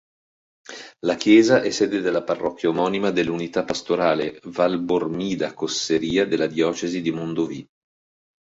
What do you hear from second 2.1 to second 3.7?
parrocchia omonima dell'unità